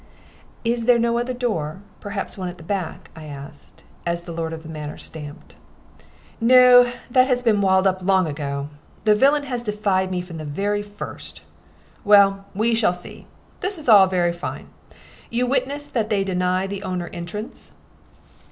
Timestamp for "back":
2.63-3.11